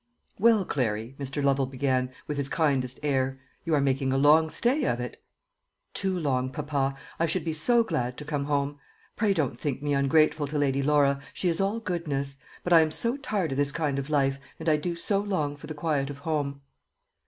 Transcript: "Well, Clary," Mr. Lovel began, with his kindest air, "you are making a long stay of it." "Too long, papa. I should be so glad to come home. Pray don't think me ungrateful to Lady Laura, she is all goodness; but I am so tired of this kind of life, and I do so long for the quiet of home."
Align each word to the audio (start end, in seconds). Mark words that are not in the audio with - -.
"Well, 0.39 0.65
Clary," 0.65 1.13
Mr. 1.19 1.43
Lovel 1.43 1.67
began, 1.67 2.09
with 2.25 2.37
his 2.37 2.49
kindest 2.49 2.99
air, 3.03 3.39
"you 3.65 3.75
are 3.75 3.79
making 3.81 4.11
a 4.11 4.17
long 4.17 4.49
stay 4.49 4.83
of 4.85 4.99
it." 4.99 5.21
"Too 5.93 6.17
long, 6.17 6.49
papa. 6.49 6.95
I 7.19 7.27
should 7.27 7.45
be 7.45 7.53
so 7.53 7.83
glad 7.83 8.17
to 8.17 8.25
come 8.25 8.45
home. 8.45 8.79
Pray 9.15 9.31
don't 9.31 9.59
think 9.59 9.83
me 9.83 9.93
ungrateful 9.93 10.47
to 10.47 10.57
Lady 10.57 10.81
Laura, 10.81 11.21
she 11.35 11.49
is 11.49 11.61
all 11.61 11.79
goodness; 11.79 12.37
but 12.63 12.73
I 12.73 12.81
am 12.81 12.89
so 12.89 13.15
tired 13.15 13.51
of 13.51 13.59
this 13.59 13.71
kind 13.71 13.99
of 13.99 14.09
life, 14.09 14.39
and 14.59 14.67
I 14.67 14.75
do 14.75 14.95
so 14.95 15.19
long 15.19 15.55
for 15.55 15.67
the 15.67 15.75
quiet 15.75 16.09
of 16.09 16.17
home." 16.17 16.61